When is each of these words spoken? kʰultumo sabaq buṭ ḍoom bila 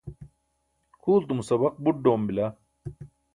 kʰultumo 1.01 1.41
sabaq 1.47 1.73
buṭ 1.83 1.97
ḍoom 2.03 2.21
bila 2.27 2.45